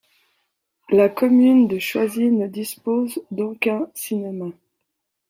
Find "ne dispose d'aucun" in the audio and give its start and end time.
2.31-3.87